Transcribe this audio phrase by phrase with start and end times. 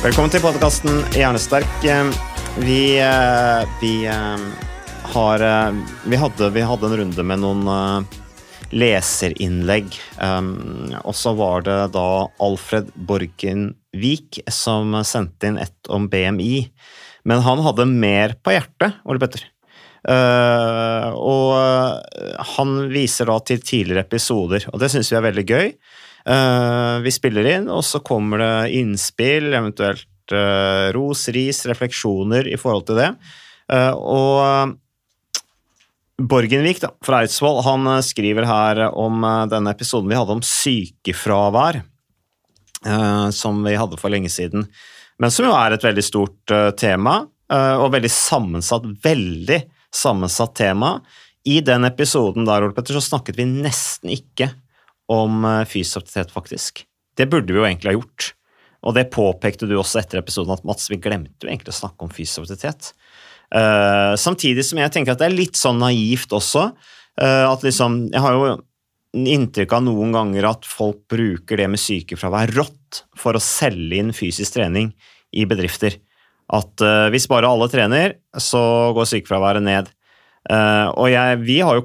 [0.00, 1.82] Velkommen til podkasten Hjernesterk.
[2.64, 4.44] Vi, eh, vi eh,
[5.12, 5.76] har eh,
[6.08, 8.08] vi hadde, vi hadde en runde med noen
[8.72, 9.92] leserinnlegg.
[11.04, 12.06] Og så var det da
[12.40, 16.64] Alfred Borgenvik som sendte inn et om BMI.
[17.28, 19.44] Men han hadde mer på hjertet, Ole Petter.
[21.12, 25.74] Og han viser da til tidligere episoder, og det syns vi er veldig gøy.
[26.30, 32.58] Eh, vi spiller inn, og så kommer det innspill, eventuelt eh, ros, ris, refleksjoner i
[32.60, 33.08] forhold til det.
[33.72, 34.76] Eh, og
[36.20, 41.80] Borgenvik da, fra Eidsvoll han skriver her om denne episoden vi hadde om sykefravær,
[43.32, 44.66] som vi hadde for lenge siden,
[45.20, 49.58] men som jo er et veldig stort tema, og veldig sammensatt, veldig
[49.96, 50.92] sammensatt tema.
[51.48, 54.52] I den episoden der, Ole Petter, så snakket vi nesten ikke
[55.10, 56.84] om eh, fysisk aktivitet, faktisk.
[57.18, 58.30] Det burde vi jo egentlig ha gjort.
[58.86, 62.06] Og det påpekte du også etter episoden, at Mats, vi glemte jo egentlig å snakke
[62.06, 62.92] om fysisk aktivitet.
[63.50, 66.70] Uh, samtidig som jeg tenker at det er litt sånn naivt også.
[67.20, 68.52] Uh, at liksom, Jeg har jo
[69.10, 74.14] inntrykk av noen ganger at folk bruker det med sykefravær rått for å selge inn
[74.14, 74.94] fysisk trening
[75.34, 75.98] i bedrifter.
[76.54, 79.90] At uh, hvis bare alle trener, så går sykefraværet ned.
[80.50, 81.82] Og jeg, vi har jo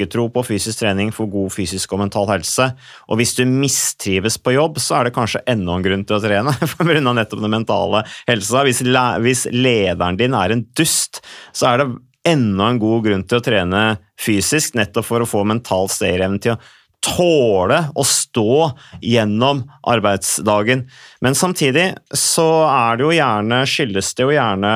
[0.00, 2.70] klokketro på fysisk trening for god fysisk og mental helse.
[3.08, 6.22] Og hvis du mistrives på jobb, så er det kanskje enda en grunn til å
[6.22, 6.54] trene.
[7.10, 8.64] av nettopp den mentale helsa.
[8.64, 11.22] Hvis, le- hvis lederen din er en dust,
[11.52, 11.88] så er det
[12.30, 13.84] enda en god grunn til å trene
[14.20, 16.60] fysisk, nettopp for å få mental stayerevne til å
[17.00, 20.82] tåle å stå gjennom arbeidsdagen.
[21.24, 24.74] Men samtidig så er det jo gjerne, skyldes det jo gjerne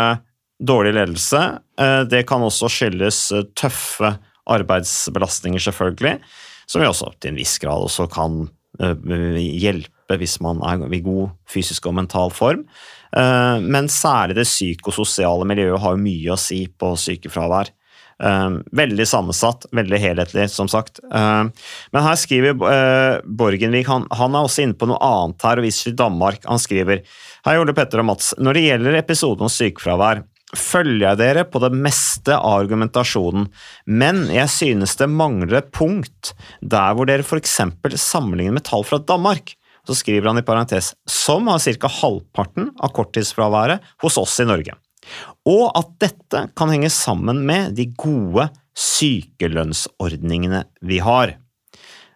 [0.65, 1.43] dårlig ledelse.
[1.81, 4.15] Eh, Det kan også skyldes eh, tøffe
[4.51, 6.19] arbeidsbelastninger, selvfølgelig,
[6.67, 8.45] som vi også til en viss grad også kan
[8.81, 12.67] eh, hjelpe hvis man er i god fysisk og mental form.
[13.17, 17.73] Eh, Men særlig det psykososiale miljøet har mye å si på sykefravær.
[18.25, 21.01] Eh, veldig sammensatt, veldig helhetlig, som sagt.
[21.11, 22.61] Men her skriver
[23.25, 26.45] Borgenvik han, han er også inne på noe annet her, og viser til Danmark.
[26.49, 27.03] Han skriver
[27.45, 28.33] Hei, Ole Petter og Mats.
[28.41, 30.23] Når det gjelder episoden om sykefravær,
[30.59, 33.49] følger jeg dere på det meste av argumentasjonen,
[33.87, 37.61] men jeg synes det mangler et punkt der hvor dere f.eks.
[38.01, 39.57] sammenligner med tall fra Danmark.
[39.85, 41.91] Så skriver han i parentes som har ca.
[42.01, 44.77] halvparten av korttidsfraværet hos oss i Norge.
[45.45, 51.37] Og at dette kan henge sammen med de gode sykelønnsordningene vi har.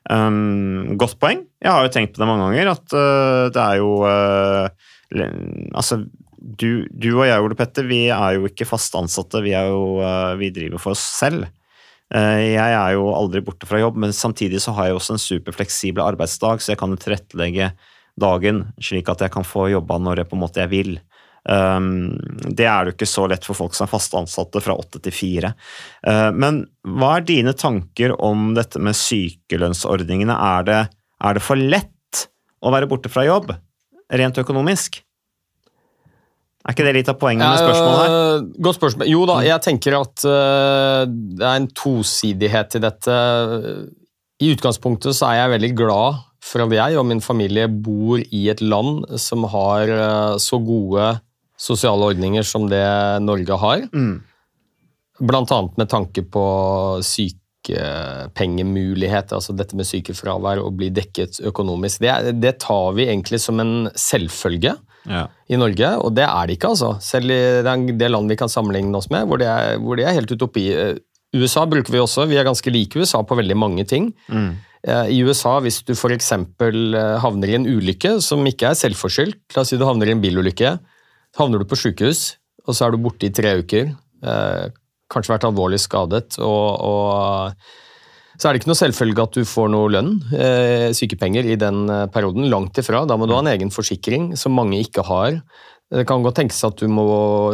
[0.09, 1.44] Um, godt poeng.
[1.60, 4.69] Jeg har jo tenkt på det mange ganger, at uh, det er jo uh,
[5.09, 6.03] Altså,
[6.48, 9.42] du, du og jeg, Ole Petter, vi er jo ikke fast ansatte.
[9.44, 11.48] Vi, jo, uh, vi driver for oss selv.
[12.09, 15.22] Uh, jeg er jo aldri borte fra jobb, men samtidig så har jeg også en
[15.22, 17.72] superfleksibel arbeidsdag, så jeg kan tilrettelegge
[18.19, 20.97] dagen slik at jeg kan få jobba når jeg på en måte jeg vil.
[21.48, 25.00] Um, det er jo ikke så lett for folk som er fast ansatte fra åtte
[25.04, 25.53] til fire.
[26.06, 30.34] Uh, men hva er dine tanker om dette med sykelønnsordningene?
[30.34, 30.81] Er det,
[31.25, 32.25] er det for lett
[32.58, 33.52] å være borte fra jobb,
[34.12, 35.02] rent økonomisk?
[36.69, 38.15] Er ikke det litt av poenget med spørsmålet her?
[38.15, 39.06] Eh, Godt spørsmål.
[39.09, 43.15] Jo da, jeg tenker at eh, det er en tosidighet til dette.
[44.44, 48.43] I utgangspunktet så er jeg veldig glad for at jeg og min familie bor i
[48.53, 51.17] et land som har eh, så gode
[51.59, 52.85] sosiale ordninger som det
[53.25, 53.79] Norge har.
[53.88, 54.21] Mm.
[55.25, 56.44] Blant annet med tanke på
[57.03, 62.00] sykepengemuligheter, altså dette med sykefravær og bli dekket økonomisk.
[62.05, 64.76] Det, det tar vi egentlig som en selvfølge.
[65.08, 65.26] Ja.
[65.49, 66.94] i Norge, og det er det ikke, altså.
[67.02, 70.16] Selv i det land vi kan sammenligne oss med, hvor det er, hvor det er
[70.16, 70.69] helt utopi.
[70.75, 70.96] Eh,
[71.37, 74.12] USA bruker vi også, vi er ganske like USA på veldig mange ting.
[74.32, 74.56] Mm.
[74.87, 76.32] Eh, I USA, hvis du f.eks.
[77.25, 80.22] havner i en ulykke som ikke er selvforskyldt, la oss si du havner i en
[80.22, 80.76] bilulykke,
[81.34, 83.93] så havner du på sykehus, og så er du borte i tre uker,
[84.25, 84.64] eh,
[85.12, 87.69] kanskje vært alvorlig skadet, og, og
[88.38, 91.88] så er det ikke noe selvfølge at du får noe lønn, eh, sykepenger, i den
[91.90, 92.46] eh, perioden.
[92.52, 93.02] Langt ifra.
[93.08, 95.40] Da må du ha en egen forsikring, som mange ikke har.
[95.90, 97.08] Det kan godt tenkes at du må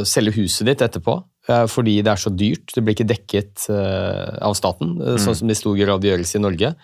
[0.08, 1.16] selge huset ditt etterpå,
[1.48, 2.74] eh, fordi det er så dyrt.
[2.74, 5.16] Det blir ikke dekket av staten, mm.
[5.24, 6.74] sånn som det i stor grad gjøres i Norge.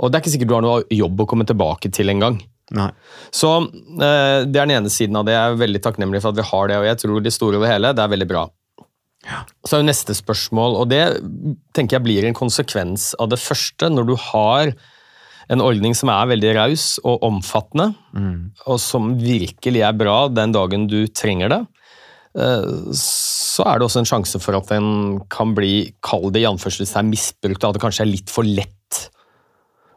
[0.00, 2.40] Og det er ikke sikkert du har noe jobb å komme tilbake til engang.
[3.30, 5.36] Så det er den ene siden av det.
[5.36, 7.70] Jeg er veldig takknemlig for at vi har det, og jeg tror det store over
[7.70, 8.48] hele, det er veldig bra.
[9.64, 11.04] Så er jo neste spørsmål, og det
[11.76, 14.74] tenker jeg blir en konsekvens av det første, når du har
[15.52, 17.90] en ordning som er veldig raus og omfattende,
[18.66, 21.60] og som virkelig er bra den dagen du trenger det,
[22.40, 26.48] eh, så er det også en sjanse for at den kan bli, kall det i
[26.48, 29.10] anførselstegn, misbrukt, at det kanskje er litt for lett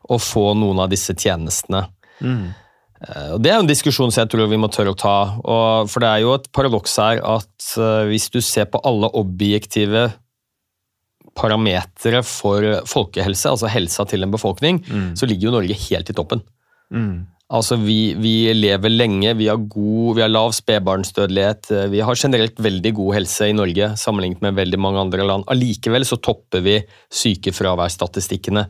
[0.08, 1.88] å få noen av disse tjenestene.
[2.24, 2.67] Eh,
[3.06, 5.18] og Det er jo en diskusjon som jeg tror vi må tørre å ta.
[5.44, 9.12] Og, for det er jo et paradoks her at eh, hvis du ser på alle
[9.18, 10.10] objektive
[11.38, 14.80] parametere for folkehelse, altså helsa til en befolkning,
[15.14, 16.42] så ligger jo Norge helt i toppen.
[17.48, 22.20] Altså, vi, vi lever lenge, vi har, god, vi har lav spedbarnsdødelighet, eh, vi har
[22.20, 25.46] generelt veldig god helse i Norge sammenlignet med veldig mange andre land.
[25.48, 26.82] Allikevel så topper vi
[27.22, 28.66] sykefraværsstatistikkene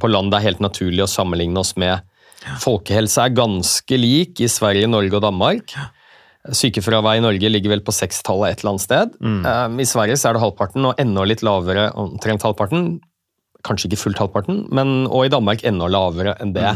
[0.00, 2.00] på land det er helt naturlig å sammenligne oss med.
[2.62, 5.74] Folkehelse er ganske lik i Sverige, Norge og Danmark.
[6.44, 9.14] Sykefravær i Norge ligger vel på sekstallet et eller annet sted.
[9.24, 9.80] Mm.
[9.80, 12.98] I Sverige så er det halvparten, og enda litt lavere, omtrent halvparten.
[13.64, 16.68] Kanskje ikke fullt halvparten, men, og i Danmark enda lavere enn det.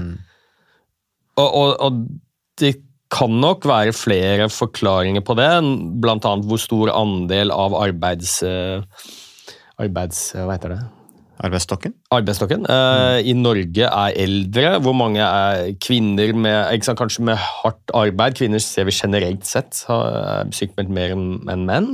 [1.36, 1.98] Og, og, og
[2.58, 2.78] det
[3.12, 8.38] kan nok være flere forklaringer på det, annet hvor stor andel av arbeids...
[8.44, 8.80] eh,
[9.80, 10.80] arbeids hva heter det?
[11.38, 11.92] Arbeidsstokken?
[12.10, 14.72] arbeidsstokken eh, i Norge er eldre.
[14.82, 18.36] Hvor mange er kvinner med sant, kanskje med hardt arbeid?
[18.38, 21.66] Kvinner ser vi generelt sett har sykemeldt mer enn menn.
[21.68, 21.88] menn.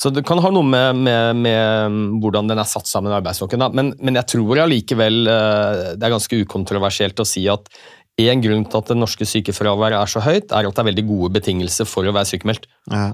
[0.00, 3.64] Så det kan ha noe med, med, med hvordan den er satt sammen, arbeidsstokken.
[3.64, 3.70] Da.
[3.72, 7.70] Men, men jeg tror allikevel uh, det er ganske ukontroversielt å si at
[8.26, 11.04] en grunn til at det norske sykefraværet er så høyt, er at det er veldig
[11.08, 12.68] gode betingelser for å være sykemeldt.
[12.92, 13.10] Ja.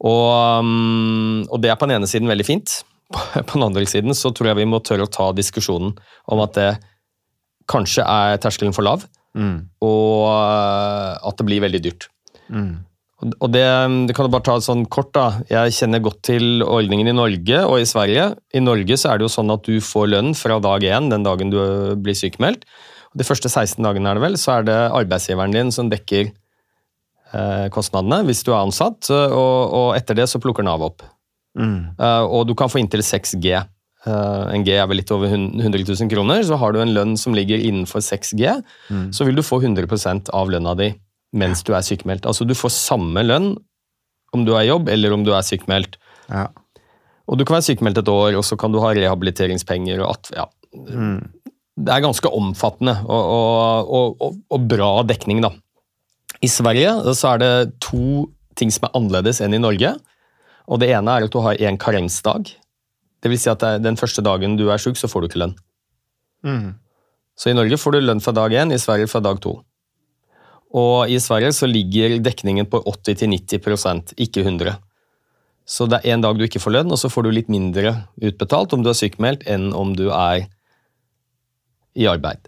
[0.00, 2.80] Og, um, og det er på den ene siden veldig fint.
[3.46, 5.96] På den andre siden så tror jeg vi må tørre å ta diskusjonen
[6.30, 6.70] om at det
[7.70, 9.04] kanskje er terskelen for lav,
[9.80, 12.08] og uh, at det blir veldig dyrt.
[13.22, 13.62] Og- Og det,
[14.08, 15.42] det kan du bare ta sånn kort da.
[15.50, 18.30] Jeg kjenner godt til ordningen i Norge og i Sverige.
[18.56, 21.22] I Norge så er det jo sånn at du får lønn fra dag én, den
[21.22, 21.58] dagen du
[22.00, 22.64] blir sykemeldt.
[23.14, 26.30] De første 16 dagene er det vel, så er det arbeidsgiveren din som dekker
[27.34, 31.04] eh, kostnadene hvis du er ansatt, og, og etter det så plukker Nav opp.
[31.60, 33.58] Eh, og du kan få inntil 6 G.
[34.00, 36.40] Uh, en G er vel litt over 100 000 kroner.
[36.46, 38.54] Så har du en lønn som ligger innenfor 6 G,
[39.12, 40.94] så vil du få 100% av lønna di
[41.36, 42.26] mens du er sykemeldt.
[42.26, 43.52] Altså du får samme lønn
[44.34, 45.98] om du er i jobb eller om du er sykemeldt.
[46.30, 46.48] Ja.
[47.30, 50.32] Og du kan være sykemeldt et år, og så kan du ha rehabiliteringspenger og at,
[50.34, 50.48] ja.
[51.80, 55.52] Det er ganske omfattende og, og, og, og, og bra dekning, da.
[56.42, 57.52] I Sverige så er det
[57.82, 58.26] to
[58.58, 59.94] ting som er annerledes enn i Norge.
[60.70, 62.52] Og Det ene er at du har en karensdag.
[63.20, 65.56] Det vil si at den første dagen du er syk, så får du ikke lønn.
[67.36, 69.58] Så i Norge får du lønn fra dag én, i Sverige fra dag to.
[70.76, 74.76] Og i Sverige så ligger dekningen på 80-90% ikke 100
[75.66, 78.06] Så det er en dag du ikke får lønn, og så får du litt mindre
[78.22, 80.46] utbetalt om du er sykemeldt, enn om du er
[81.94, 82.38] i arbeid.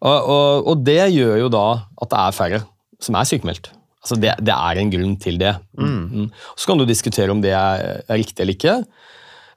[0.00, 1.66] Og, og, og det gjør jo da
[2.02, 2.60] at det er færre
[3.02, 3.72] som er sykemeldt.
[4.06, 5.56] Altså det, det er en grunn til det.
[5.74, 6.28] Mm.
[6.54, 8.74] Så kan du diskutere om det er, er riktig eller ikke.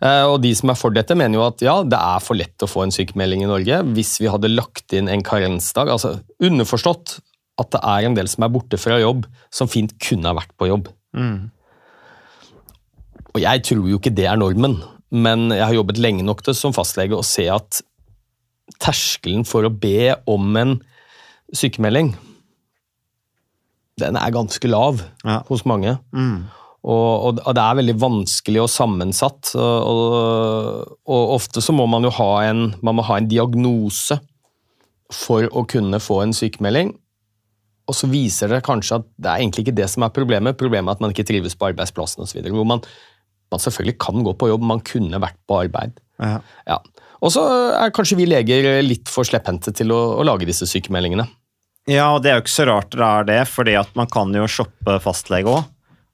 [0.01, 2.65] Eh, Og de som er for dette, mener jo at ja, det er for lett
[2.65, 5.91] å få en sykemelding i Norge hvis vi hadde lagt inn en karensdag.
[5.93, 7.19] Altså underforstått
[7.61, 10.53] at det er en del som er borte fra jobb, som fint kunne ha vært
[10.57, 10.89] på jobb.
[13.29, 14.79] Og jeg tror jo ikke det er normen,
[15.11, 17.81] men jeg har jobbet lenge nok til som fastlege å se at
[18.81, 20.77] terskelen for å be om en
[21.53, 22.13] sykemelding,
[24.01, 25.41] den er ganske lav Ja.
[25.49, 25.97] hos mange.
[26.79, 29.51] Og, og, og det er veldig vanskelig og sammensatt.
[29.59, 34.19] Og, og, ofte så må man jo ha en, man må ha en diagnose
[35.11, 36.93] for å kunne få en sykemelding.
[37.89, 40.57] Og så viser det kanskje at det er egentlig ikke det som er problemet.
[40.59, 42.43] Problemet er at man ikke trives på arbeidsplassen osv.
[42.45, 42.83] Hvor man,
[43.51, 45.97] man selvfølgelig kan gå på jobb, man kunne vært på arbeid.
[46.21, 46.37] Ja.
[46.69, 46.77] Ja.
[47.19, 47.41] Og så
[47.75, 51.25] er kanskje vi leger litt for slepphendte til å, å lage disse sykemeldingene.
[51.89, 54.33] Ja, og det er jo ikke så rart det er det, fordi at man kan
[54.35, 55.67] jo shoppe fastlege òg.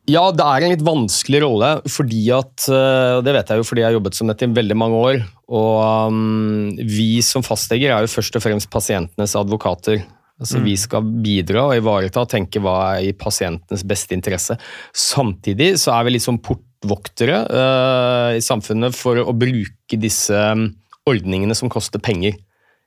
[0.06, 3.82] Ja, det er en litt vanskelig rolle, fordi at eh, Det vet jeg jo fordi
[3.82, 5.24] jeg har jobbet som dette i veldig mange år.
[5.50, 10.04] Og um, vi som fastleger er jo først og fremst pasientenes advokater.
[10.36, 14.60] Altså, Vi skal bidra og ivareta og tenke hva er i pasientenes beste interesse.
[14.94, 20.68] Samtidig så er vi litt sånn portvoktere uh, i samfunnet for å bruke disse um,
[21.10, 22.38] ordningene som koster penger.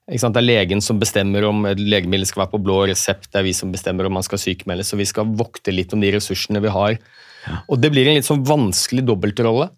[0.09, 3.45] Det er legen som bestemmer om et legemiddel skal være på blå resept, det er
[3.45, 6.63] vi som bestemmer om man skal sykemeldes, så vi skal vokte litt om de ressursene
[6.65, 6.97] vi har.
[7.69, 9.69] Og det blir en litt sånn vanskelig dobbeltrolle.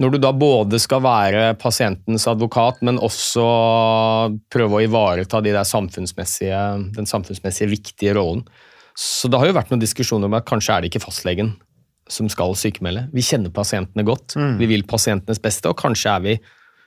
[0.00, 3.44] Når du da både skal være pasientens advokat, men også
[4.50, 6.62] prøve å ivareta de samfunnsmessige,
[6.96, 8.42] den samfunnsmessige viktige rollen.
[8.98, 11.52] Så det har jo vært noen diskusjoner om at kanskje er det ikke fastlegen
[12.10, 13.06] som skal sykemelde.
[13.14, 16.38] Vi kjenner pasientene godt, vi vil pasientenes beste, og kanskje er vi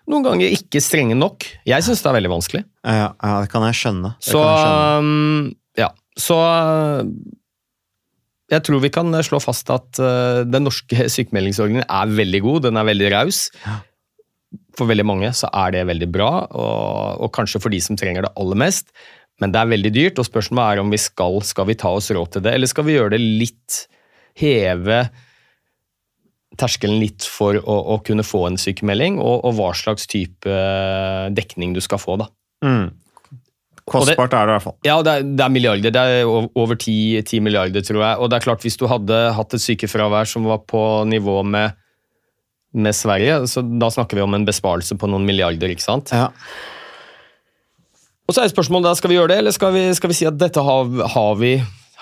[0.08, 1.46] noen ganger ikke strenge nok.
[1.68, 2.64] Jeg syns det er veldig vanskelig.
[2.88, 4.14] Ja, ja, det kan jeg skjønne.
[4.16, 5.04] Det Så jeg skjønne.
[5.04, 7.02] um, ja, så uh,
[8.54, 12.80] jeg tror vi kan slå fast at uh, den norske sykemeldingsordningen er veldig god, den
[12.80, 13.44] er veldig raus.
[14.78, 18.24] For veldig mange så er det veldig bra, og, og kanskje for de som trenger
[18.24, 18.94] det aller mest.
[19.44, 22.10] Men det er veldig dyrt, og spørsmålet er om vi skal, skal vi ta oss
[22.16, 23.84] råd til det, eller skal vi gjøre det litt
[24.38, 25.08] Heve
[26.60, 31.28] terskelen litt for å, å kunne få en sykemelding, og, og hva slags type uh,
[31.34, 32.18] dekning du skal få.
[32.22, 32.30] da.
[32.66, 32.90] Mm.
[33.88, 34.76] Kostbart er det i hvert fall.
[34.84, 35.94] Ja, det er, det er milliarder.
[35.96, 38.20] Det er over 10, 10 milliarder, tror jeg.
[38.20, 41.78] Og det er klart, hvis du hadde hatt et sykefravær som var på nivå med,
[42.76, 46.12] med Sverige, så da snakker vi om en besparelse på noen milliarder, ikke sant?
[46.12, 46.34] Ja.
[48.28, 50.28] Og så er spørsmålet da, skal vi gjøre det, eller skal vi, skal vi si
[50.28, 51.54] at dette har, har, vi,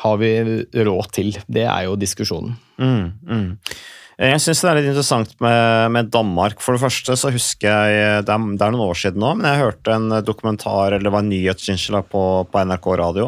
[0.02, 0.32] har vi
[0.74, 1.36] råd til?
[1.46, 2.58] Det er jo diskusjonen.
[2.82, 3.76] Mm, mm.
[4.16, 6.62] Jeg syns det er litt interessant med, med Danmark.
[6.64, 9.50] For det første så husker jeg det er, det er noen år siden nå, men
[9.50, 13.28] jeg hørte en dokumentar, eller det var en nyhetsinnslag på, på NRK radio,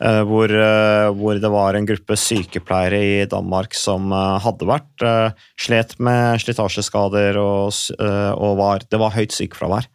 [0.00, 5.04] eh, hvor, eh, hvor det var en gruppe sykepleiere i Danmark som eh, hadde vært
[5.04, 9.90] eh, slet med slitasjeskader, og, eh, og var, det var høyt sykefravær.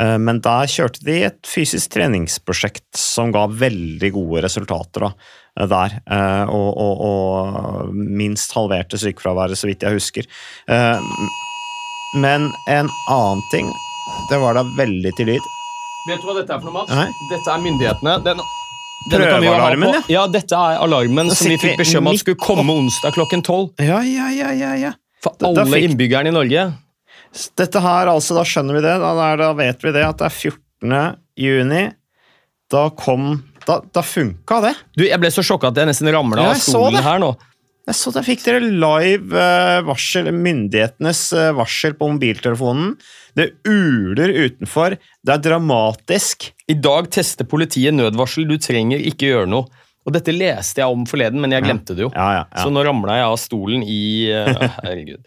[0.00, 5.10] Eh, Men der kjørte de et fysisk treningsprosjekt som ga veldig gode resultater da,
[5.60, 5.98] eh, der.
[6.10, 10.24] eh, Og, og, og minst halverte sykefraværet, så vidt jeg husker.
[12.14, 13.68] Men en annen ting
[14.30, 15.46] Det var da veldig til lyd.
[16.08, 16.90] Vet du hva dette er for noe, Mats?
[16.92, 17.06] Nei.
[17.30, 18.16] Dette er myndighetene.
[18.26, 18.40] Den,
[19.10, 20.00] Prøvealarmen, ja.
[20.10, 23.72] Ja, dette er alarmen som vi fikk beskjed om at skulle komme onsdag klokken tolv.
[23.82, 24.92] Ja, ja, ja, ja, ja.
[25.22, 26.66] For alle fikk- innbyggerne i Norge.
[27.56, 28.96] Dette her, altså, da skjønner vi det.
[29.00, 30.98] Da, da vet vi det at det er 14.
[31.40, 31.84] juni.
[32.72, 33.32] Da kom
[33.66, 34.74] Da, da funka det.
[34.98, 37.32] Du, Jeg ble så sjokka at jeg nesten ramla av stolen her nå.
[37.86, 42.92] Jeg så der fikk dere live eh, varsel, myndighetenes eh, varsel på mobiltelefonen.
[43.38, 44.94] Det uler utenfor.
[45.22, 46.50] Det er dramatisk.
[46.70, 49.66] I dag tester politiet nødvarsel, du trenger ikke gjøre noe.
[50.02, 52.10] Og Dette leste jeg om forleden, men jeg glemte det jo.
[52.14, 52.64] Ja, ja, ja.
[52.64, 54.02] Så nå ramla jeg av stolen i
[54.34, 54.50] eh,
[54.84, 55.22] Herregud.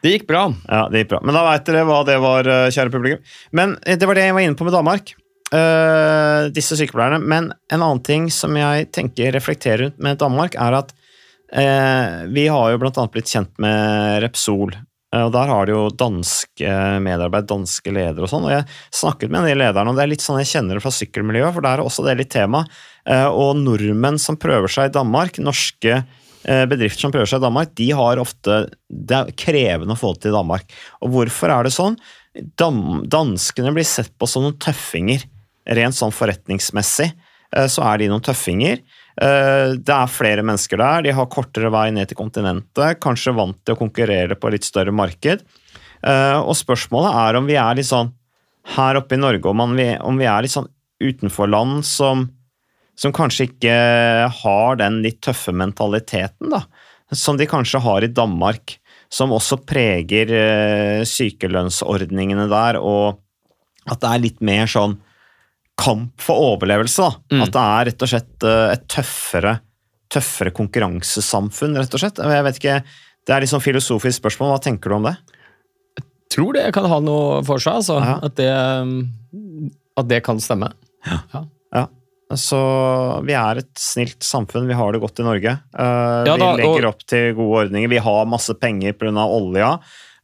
[0.00, 0.46] Det gikk bra.
[0.64, 1.20] Ja, det gikk bra.
[1.26, 3.24] Men da veit dere hva det var, eh, kjære publikum.
[3.58, 5.14] Men eh, det var det jeg var inne på med Danmark.
[5.48, 7.22] Uh, disse sykepleierne.
[7.24, 10.92] Men en annen ting som jeg tenker reflekterer rundt med Danmark, er at
[11.56, 14.76] uh, vi har jo blant annet blitt kjent med Repsol.
[15.14, 18.44] Eh, Og Der har de jo danske medarbeid, danske ledere og sånn.
[18.48, 20.84] Og jeg snakket med en del lederne, og det er litt sånn jeg kjenner det
[20.84, 22.64] fra sykkelmiljøet, for der er også det litt tema.
[23.06, 26.04] Eh, Og nordmenn som prøver seg i Danmark, norske
[26.44, 30.14] eh, bedrifter som prøver seg i Danmark, de har ofte Det er krevende å få
[30.14, 30.64] det til i Danmark.
[31.02, 31.96] Og hvorfor er det sånn?
[32.56, 35.24] Danskene blir sett på som noen tøffinger.
[35.68, 37.10] Rent sånn forretningsmessig
[37.56, 38.80] eh, så er de noen tøffinger.
[39.20, 43.58] Eh, Det er flere mennesker der, de har kortere vei ned til kontinentet, kanskje vant
[43.64, 45.42] til å konkurrere på litt større marked.
[46.02, 48.12] Eh, Og spørsmålet er om vi er litt sånn
[48.76, 50.68] her oppe i Norge, om, vi- om vi er litt sånn
[51.02, 52.28] utenfor land som,
[52.96, 56.62] som kanskje ikke har den litt tøffe mentaliteten, da.
[57.12, 58.76] Som de kanskje har i Danmark.
[59.10, 63.18] Som også preger eh, sykelønnsordningene der, og
[63.88, 64.98] at det er litt mer sånn
[65.78, 67.06] kamp for overlevelse.
[67.06, 67.42] da.
[67.44, 69.56] At det er rett og slett eh, et tøffere,
[70.10, 72.18] tøffere konkurransesamfunn, rett og slett.
[72.18, 72.78] Jeg vet ikke,
[73.28, 74.54] Det er litt sånn filosofisk spørsmål.
[74.54, 75.16] Hva tenker du om det?
[75.98, 77.98] Jeg Tror det kan ha noe for seg, altså.
[78.04, 78.18] Ja.
[78.24, 78.48] At, det,
[79.96, 80.72] at det kan stemme.
[81.06, 81.20] Ja.
[82.36, 82.58] Så
[83.24, 84.66] vi er et snilt samfunn.
[84.68, 85.54] Vi har det godt i Norge.
[85.72, 87.88] Uh, Ja da, vi legger og- opp til gode ordninger.
[87.88, 89.24] Vi har masse penger pga.
[89.24, 89.70] olja,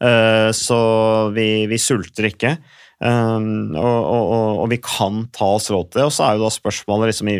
[0.04, 2.58] uh, så vi, vi sulter ikke.
[3.04, 6.06] Um, og, og, og, vi kan ta oss råd til det.
[6.08, 7.30] Og så er jo da spørsmålet liksom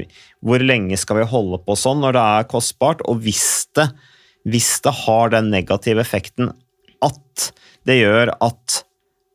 [0.45, 3.89] hvor lenge skal vi holde på sånn når det er kostbart, og hvis det,
[4.45, 6.53] hvis det har den negative effekten
[7.05, 7.49] at
[7.89, 8.83] det gjør at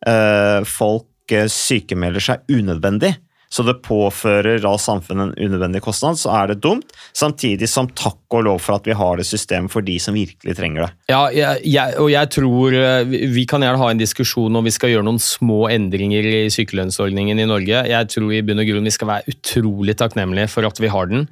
[0.09, 3.12] uh, folk eh, sykemelder seg unødvendig,
[3.50, 6.91] så det påfører da samfunnet en unødvendig kostnad, så er det dumt.
[7.18, 10.53] Samtidig som takk og lov for at vi har det systemet for de som virkelig
[10.60, 10.89] trenger det.
[11.10, 14.75] Ja, jeg, jeg, og jeg tror eh, vi- kan gjerne ha en diskusjon om vi
[14.75, 17.82] skal gjøre noen små endringer i sykelønnsordningen i Norge.
[17.89, 21.10] Jeg tror i bunn og grunn vi skal være utrolig takknemlige for at vi har
[21.10, 21.25] den.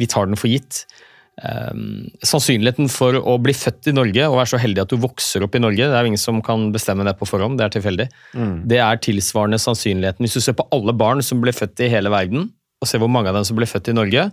[0.00, 0.86] Vi tar den for gitt.
[1.40, 5.46] Um, sannsynligheten for å bli født i Norge og være så heldig at du vokser
[5.46, 7.74] opp i Norge, det er jo ingen som kan bestemme det på forhånd, det er
[7.78, 8.06] tilfeldig.
[8.68, 10.26] Det er tilsvarende sannsynligheten.
[10.26, 13.12] Hvis du ser på alle barn som ble født i hele verden, og ser hvor
[13.12, 14.26] mange av dem som ble født i Norge,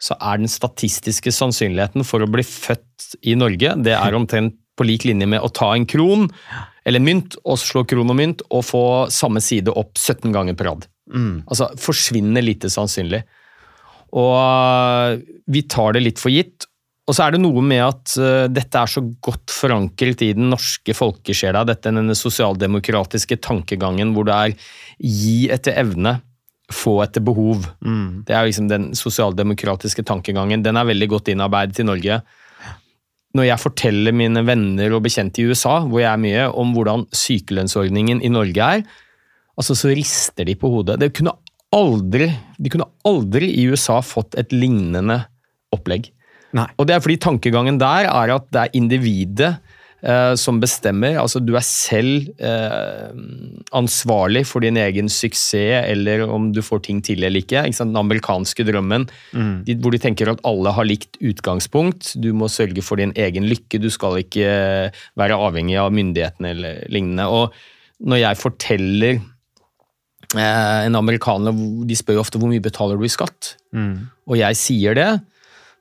[0.00, 4.86] så er den statistiske sannsynligheten for å bli født i Norge, det er omtrent på
[4.88, 6.30] lik linje med å ta en kron
[6.88, 10.56] eller en mynt, og slå kron og mynt, og få samme side opp 17 ganger
[10.56, 10.86] på rad.
[11.46, 13.20] Altså forsvinner lite sannsynlig.
[14.16, 16.66] Og øh, vi tar det litt for gitt.
[17.10, 20.50] Og så er det noe med at øh, dette er så godt forankret i den
[20.52, 24.68] norske folkesjela, dette denne sosialdemokratiske tankegangen hvor det er
[25.00, 26.20] gi etter evne,
[26.70, 27.64] få etter behov.
[28.28, 30.62] Det er liksom den sosialdemokratiske tankegangen.
[30.62, 32.20] Den er veldig godt innarbeidet i Norge.
[33.34, 37.08] Når jeg forteller mine venner og bekjente i USA, hvor jeg er mye, om hvordan
[37.10, 38.86] sykelønnsordningen i Norge er,
[39.58, 41.00] altså så rister de på hodet.
[41.02, 41.34] Det kunne
[41.74, 45.22] aldri, de kunne aldri i USA fått et lignende
[45.74, 46.10] opplegg.
[46.56, 46.66] Nei.
[46.80, 49.52] Og det er fordi tankegangen der er at det er individet
[50.02, 51.14] eh, som bestemmer.
[51.22, 53.12] Altså du er selv eh,
[53.78, 57.62] ansvarlig for din egen suksess, eller om du får ting til eller ikke.
[57.62, 57.86] ikke?
[57.86, 59.06] Den amerikanske drømmen,
[59.66, 62.16] de, hvor de tenker at alle har likt utgangspunkt.
[62.18, 66.56] Du må sørge for din egen lykke, du skal ikke eh, være avhengig av myndighetene
[66.56, 67.30] eller lignende.
[67.30, 69.20] Og når jeg forteller
[70.38, 71.56] en amerikaner,
[71.88, 73.56] de spør jo ofte hvor mye betaler du i skatt,
[74.28, 75.08] og jeg sier det,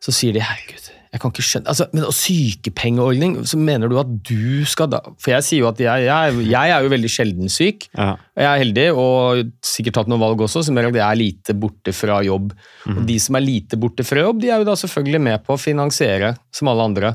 [0.02, 3.96] så sier de herregud, jeg kan ikke skjønne altså, Men og sykepengeordning, så mener du
[3.98, 7.10] at du skal da For jeg sier jo at jeg, jeg, jeg er jo veldig
[7.10, 7.88] sjelden syk.
[7.98, 8.12] Ja.
[8.38, 11.56] Jeg er heldig og sikkert tatt noen valg også som gjør at jeg er lite
[11.58, 12.54] borte fra jobb.
[12.94, 15.58] Og De som er lite borte fra jobb, de er jo da selvfølgelig med på
[15.58, 17.14] å finansiere, som alle andre,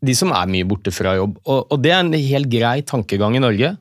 [0.00, 1.36] de som er mye borte fra jobb.
[1.44, 3.74] Og, og det er en helt grei tankegang i Norge.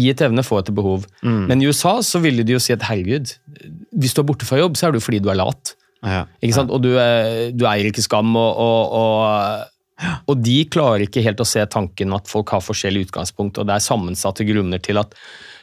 [0.00, 1.04] Gi et evne, få etter behov.
[1.22, 3.34] Men i USA så ville de jo si at herregud,
[4.00, 5.74] hvis du er borte fra jobb, så er det jo fordi du er lat.
[6.00, 6.22] Ja.
[6.40, 6.70] Ikke sant?
[6.72, 6.94] Og du,
[7.52, 12.14] du eier ikke skam, og, og, og, og de klarer ikke helt å se tanken
[12.16, 15.12] at folk har forskjellig utgangspunkt, og det er sammensatte grunner til at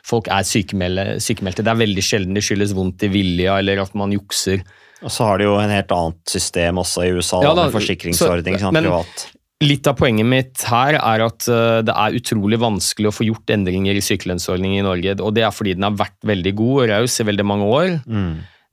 [0.08, 1.66] folk er sykemelde, sykemeldte.
[1.66, 4.62] Det er veldig sjelden det skyldes vondt i vilja, eller at man jukser.
[5.02, 7.74] Og så har de jo en helt annet system også i USA, Ja da, med
[7.76, 8.56] forsikringsordning.
[8.62, 9.26] så- men- privat.
[9.66, 13.50] Litt av poenget mitt her er at eh, det er utrolig vanskelig å få gjort
[13.56, 16.90] endringer i sykelønnsordningen i Norge, og det er fordi den har vært veldig god og
[16.92, 17.96] raus i veldig mange år.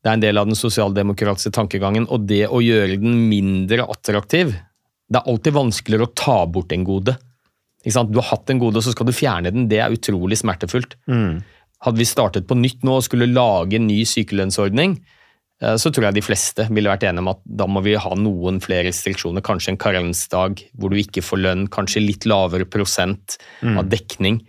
[0.05, 4.53] Det er en del av den sosialdemokratiske tankegangen, og det å gjøre den mindre attraktiv
[5.09, 7.17] Det er alltid vanskeligere å ta bort en gode.
[7.85, 9.67] Du har hatt en gode, og så skal du fjerne den.
[9.69, 10.97] Det er utrolig smertefullt.
[11.85, 14.99] Hadde vi startet på nytt nå og skulle lage en ny sykelønnsordning,
[15.81, 18.61] så tror jeg de fleste ville vært enige om at da må vi ha noen
[18.65, 19.45] flere restriksjoner.
[19.47, 24.41] Kanskje en karensdag hvor du ikke får lønn, kanskje litt lavere prosent av dekning.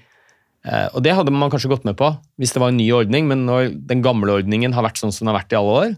[0.66, 2.10] Eh, Og det hadde man kanskje gått med på
[2.42, 5.26] hvis det var en ny ordning, men når den gamle ordningen har vært sånn som
[5.28, 5.96] den har vært i alle år,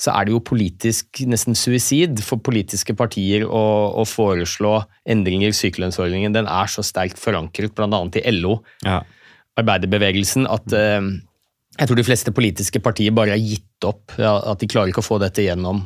[0.00, 3.64] så er det jo politisk nesten suicid for politiske partier å,
[4.00, 6.32] å foreslå endringer i sykelønnsordningen.
[6.32, 8.00] Den er så sterkt forankret bl.a.
[8.16, 9.02] i LO, Ja.
[9.60, 11.00] arbeiderbevegelsen, at eh,
[11.78, 14.16] jeg tror de fleste politiske partier bare har gitt opp.
[14.18, 15.84] At de klarer ikke å få dette gjennom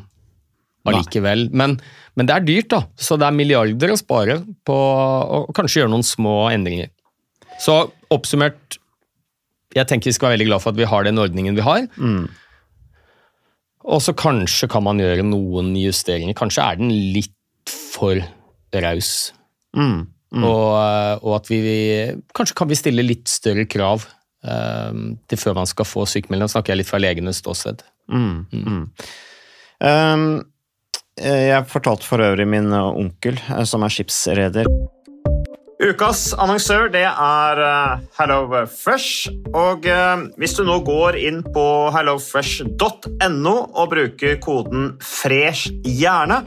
[0.89, 1.49] allikevel.
[1.57, 1.77] Men,
[2.17, 2.81] men det er dyrt, da.
[2.97, 6.91] Så det er milliarder å spare på å kanskje gjøre noen små endringer.
[7.63, 7.77] Så
[8.13, 8.79] oppsummert,
[9.75, 11.87] jeg tenker vi skal være veldig glad for at vi har den ordningen vi har.
[13.85, 16.37] Og så kanskje kan man gjøre noen justeringer.
[16.39, 18.19] Kanskje er den litt for
[18.75, 19.33] raus.
[19.77, 20.07] Mm.
[20.35, 21.61] Og, eh, og at vi
[22.35, 24.03] Kanskje kan vi stille litt større krav
[24.45, 26.45] til før man skal få sykemelding.
[26.45, 27.85] Nå snakker jeg litt fra legenes ståsted.
[29.85, 30.43] Um,
[31.21, 34.69] jeg fortalte for øvrig min uh, onkel, uh, som er skipsreder.
[35.85, 37.61] Ukas annonsør det er
[38.17, 39.33] HelloFresh.
[39.59, 39.89] Og
[40.39, 46.47] hvis du nå går inn på hellofresh.no og bruker koden 'fresh hjerne',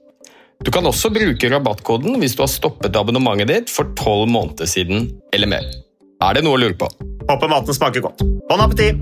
[0.61, 5.07] Du kan også bruke rabattkoden hvis du har stoppet abonnementet ditt for tolv måneder siden
[5.33, 5.65] eller mer.
[6.21, 6.89] Er det noe å lure på?
[7.25, 8.21] Håper maten smaker godt.
[8.49, 9.01] Bon appétit!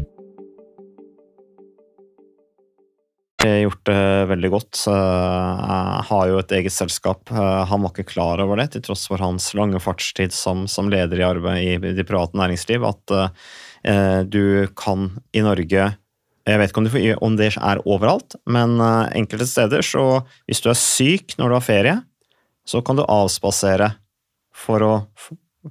[3.40, 4.80] Jeg har gjort det veldig godt.
[4.88, 7.32] Jeg har jo et eget selskap.
[7.32, 11.22] Han var ikke klar over det, til tross for hans lange fartstid som, som leder
[11.22, 15.88] i arbeid i det private næringsliv, at eh, du kan i Norge
[16.52, 20.06] jeg vet ikke om, du, får- om det er overalt, men eh, enkelte steder så
[20.50, 21.98] hvis du er syk når du har ferie,
[22.70, 23.92] så kan du avspasere
[24.54, 24.94] for å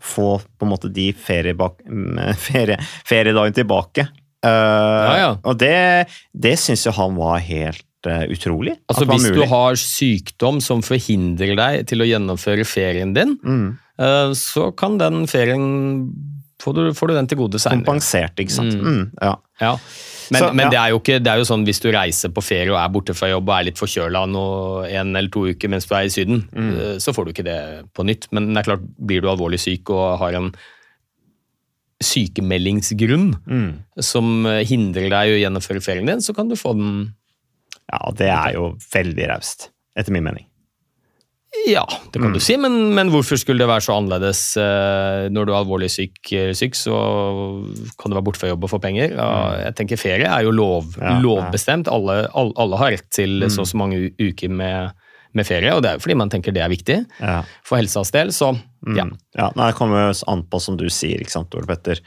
[0.04, 2.76] få på en måte de feriebak, mm, ferie,
[3.08, 4.08] feriedagene tilbake.
[4.44, 5.30] Uh, ja.
[5.50, 8.76] Og det, det syns jo han var helt eh, utrolig.
[8.86, 9.40] Altså Hvis mulig.
[9.40, 13.68] Du har sykdom som forhindrer deg til å gjennomføre ferien din, Mm.
[14.38, 15.64] så kan den ferien
[16.62, 17.84] Får du, får du den til gode seinere.
[17.86, 18.74] Kompensert, ikke sant.
[18.74, 18.86] Mm.
[18.86, 19.34] Mm, ja.
[19.62, 19.72] Ja.
[20.30, 20.70] Men, Så, men ja.
[20.70, 22.88] det er jo ikke det er jo sånn hvis du reiser på ferie og er
[22.92, 26.12] borte fra jobb og er litt forkjøla en eller to uker mens du er i
[26.12, 26.72] Syden, Mm.
[26.78, 27.60] eh, så får du ikke det
[27.94, 28.28] på nytt.
[28.32, 30.52] Men det er klart, blir du alvorlig syk og har en
[32.02, 33.72] sykemeldingsgrunn Mm.
[34.00, 37.14] som hindrer deg å gjennomføre ferien din, så kan du få den
[37.90, 40.44] ja, det er jo veldig raust, etter min mening.
[41.66, 42.34] Ja, det kan Mm.
[42.34, 45.90] du si, men, men hvorfor skulle det være så annerledes eh, når du er alvorlig
[45.90, 46.94] syk, eh, syk, så
[47.98, 49.12] kan du være borte fra jobb og få penger?
[49.16, 49.28] Ja,
[49.66, 51.02] jeg tenker Ferie er jo lov, Mm.
[51.02, 51.88] Ja, lovbestemt.
[51.92, 53.50] Alle, alle, alle har rett til Mm.
[53.50, 54.92] så og så mange uker med,
[55.34, 57.42] med ferie, og det er jo fordi man tenker det er viktig Ja.
[57.64, 58.28] for helsas del.
[58.32, 58.54] Så
[58.86, 59.04] ja.
[59.04, 59.16] Mm.
[59.36, 61.98] Ja, nei, Det kommer an på, som du sier, ikke sant, Ole Petter,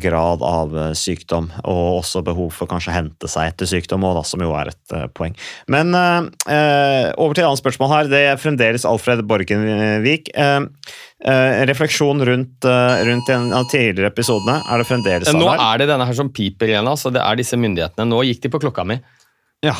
[0.00, 4.18] grad av eh, sykdom, og også behov for kanskje å hente seg etter sykdom, og
[4.18, 5.36] da, som jo er et eh, poeng.
[5.72, 8.10] Men eh, eh, over til et annet spørsmål her.
[8.12, 10.28] Det er fremdeles Alfred Borgenvik.
[10.34, 10.58] Eh,
[11.24, 14.60] eh, en refleksjon rundt, eh, rundt en av tidligere episodene.
[14.68, 17.12] Er det fremdeles Nå er det denne her som piper igjen, altså.
[17.14, 18.08] Det er disse myndighetene.
[18.10, 19.00] Nå gikk de på klokka mi.
[19.64, 19.76] Ja.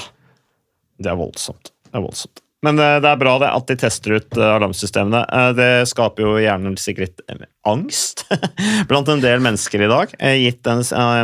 [0.96, 1.74] Det er voldsomt.
[1.90, 2.40] Det er voldsomt.
[2.64, 5.24] Men eh, det er bra det at de tester ut eh, alarmsystemene.
[5.28, 7.20] Eh, det skaper jo gjerne sikkert
[7.64, 8.24] angst
[8.90, 10.82] blant en del mennesker i dag, den,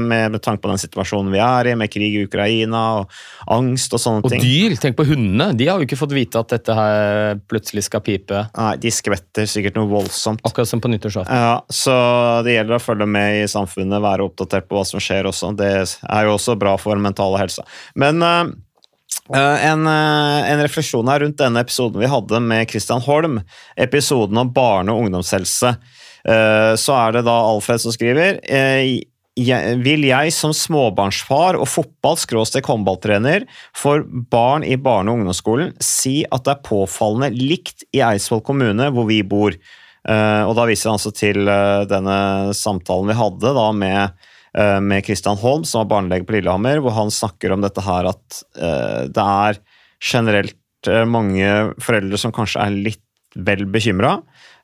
[0.08, 3.18] med, tanke på den situasjonen vi er i, med krig i Ukraina og
[3.52, 4.44] angst og sånne Og ting.
[4.44, 5.50] dyr, tenk på hundene.
[5.56, 8.46] De har jo ikke fått vite at dette her plutselig skal pipe.
[8.56, 10.44] Nei, de skvetter sikkert noe voldsomt.
[10.48, 11.44] Akkurat som på nyttårsaften.
[11.44, 11.94] Ja, så
[12.46, 15.52] det gjelder å følge med i samfunnet, være oppdatert på hva som skjer også.
[15.60, 17.64] Det er jo også bra for mentale helse.
[18.00, 18.24] Men
[19.38, 23.40] en, eh, en refleksjon her rundt denne episoden vi hadde med Christian Holm,
[23.76, 25.76] episoden om barne- og ungdomshelse.
[26.24, 28.40] Eh, så er det da Alfred som skriver.
[28.42, 29.00] eh,
[29.36, 36.56] vil jeg som småbarnsfar og fotball-håndballtrener for barn i barne- og ungdomsskolen si at det
[36.56, 39.54] er påfallende likt i Eidsvoll kommune, hvor vi bor.
[40.08, 44.29] Eh, og da viser han altså til eh, denne samtalen vi hadde da med eh,
[44.82, 48.42] med Christian Holm, som var barnelege på Lillehammer, hvor han snakker om dette her at
[48.58, 49.60] eh, det er
[50.00, 53.04] generelt eh, mange foreldre som kanskje er litt
[53.38, 54.16] vel bekymra.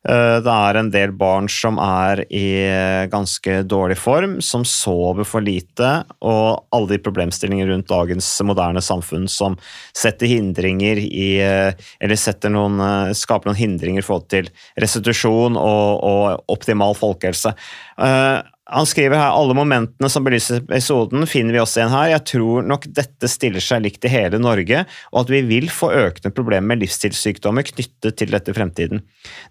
[0.08, 5.26] Eh, Det er en del barn som er i eh, ganske dårlig form, som sover
[5.26, 9.54] for lite, og alle de problemstillinger rundt dagens moderne samfunn som
[9.94, 14.50] setter hindringer i eh, Eller noen, eh, skaper noen hindringer i forhold til
[14.82, 17.54] restitusjon og, og optimal folkehelse.
[18.66, 22.08] Han skriver her alle momentene som belyser episoden, finner vi også igjen her.
[22.16, 24.80] Jeg tror nok dette stiller seg likt i hele Norge,
[25.12, 29.04] og at vi vil få økende problemer med livsstilssykdommer knyttet til dette i fremtiden.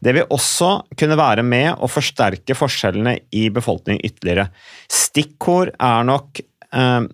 [0.03, 4.49] Det vil også kunne være med å forsterke forskjellene i befolkningen ytterligere.
[4.91, 7.07] Stikkord er nok eh,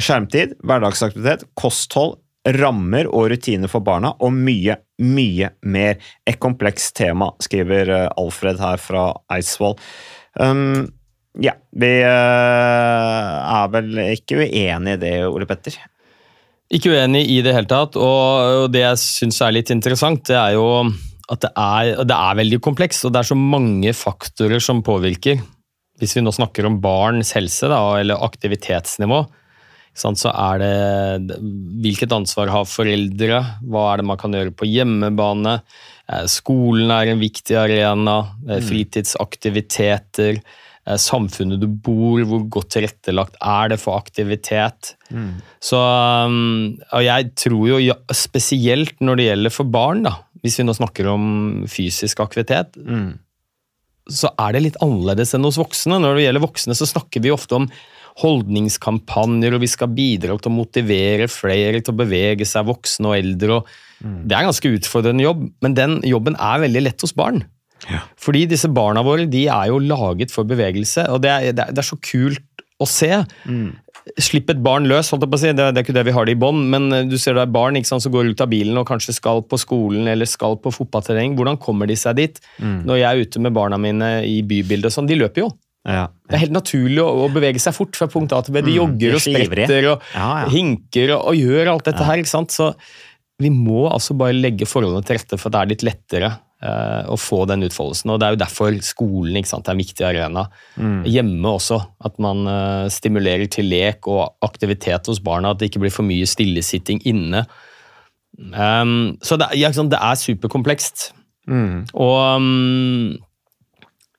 [0.00, 2.16] skjermtid, hverdagsaktivitet, kosthold,
[2.48, 6.00] rammer og rutiner for barna, og mye, mye mer.
[6.24, 9.76] Et komplekst tema, skriver eh, Alfred her fra Eidsvoll.
[10.40, 10.88] Um,
[11.40, 15.78] ja, vi eh, er vel ikke uenig i det, Ole Petter?
[16.72, 20.56] Ikke uenig i det hele tatt, og det jeg syns er litt interessant, det er
[20.56, 20.66] jo
[21.32, 25.40] at det er, det er veldig komplekst, og det er så mange faktorer som påvirker.
[26.00, 29.22] Hvis vi nå snakker om barns helse, da, eller aktivitetsnivå,
[29.96, 31.38] så er det
[31.84, 35.58] hvilket ansvar har foreldre, hva er det man kan gjøre på hjemmebane,
[36.12, 38.16] Eh, skolen er en viktig arena,
[38.48, 40.40] eh, fritidsaktiviteter, eh,
[40.98, 44.96] samfunnet du bor, hvor godt tilrettelagt er det for aktivitet.
[45.62, 50.58] Så um, og jeg tror jo, ja, spesielt når det gjelder for barn, da, hvis
[50.58, 51.26] vi nå snakker om
[51.70, 52.74] fysisk aktivitet,
[54.10, 56.00] så er det litt annerledes enn hos voksne.
[56.02, 57.68] Når det gjelder voksne, så snakker vi ofte om
[58.20, 63.16] holdningskampanjer, og vi skal bidra til å motivere flere til å bevege seg, voksne og
[63.16, 63.60] eldre.
[63.60, 63.70] og
[64.02, 67.44] Det er en ganske utfordrende jobb, men den jobben er veldig lett hos barn.
[68.22, 71.72] Fordi disse barna våre de er jo laget for bevegelse, og det er, det er,
[71.74, 73.08] det er så kult å se.
[74.18, 75.50] Slipp et barn løs, holdt jeg på å si.
[75.54, 77.44] Det, det er ikke det vi har det i bånd, men eh, du ser det
[77.44, 80.56] er barn sant, som går ut av bilen og kanskje skal på skolen eller skal
[80.58, 81.36] på fotballterreng.
[81.38, 82.40] Hvordan kommer de seg dit?
[82.58, 85.52] Når jeg er ute med barna mine i bybildet og sånn, de løper jo.
[85.86, 86.08] Ja.
[86.30, 88.60] Det er helt naturlig å, å bevege seg fort fra punkt A til B.
[88.66, 90.50] De Mm, jogger og er spretter og Ja, ja.
[90.52, 92.22] hinker og, og gjør alt dette her.
[92.22, 92.54] ikke sant?
[92.54, 92.68] Så
[93.42, 97.16] vi må altså bare legge forholdene til rette for at det er litt lettere å
[97.18, 98.12] få den utfoldelsen.
[98.12, 100.46] Og Det er jo derfor skolen sant, er en viktig arena.
[100.76, 101.02] Mm.
[101.10, 101.80] Hjemme også.
[102.04, 105.52] At man eh, stimulerer til lek og aktivitet hos barna.
[105.52, 107.44] At det ikke blir for mye stillesitting inne.
[108.38, 111.10] Um, så det, ja, det er superkomplekst.
[111.50, 111.84] Mm.
[111.98, 113.18] Og um,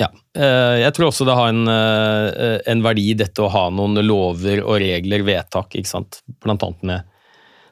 [0.01, 4.01] ja, eh, jeg tror også det har en, eh, en verdi dette å ha noen
[4.03, 6.21] lover og regler, vedtak, ikke sant?
[6.43, 7.10] blant annet med,